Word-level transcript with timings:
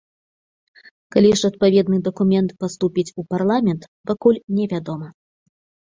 Калі 1.15 1.29
ж 1.41 1.51
адпаведны 1.51 1.97
дакумент 2.09 2.49
паступіць 2.63 3.07
у 3.19 3.29
парламент, 3.35 3.81
пакуль 4.13 4.43
невядома. 4.61 5.07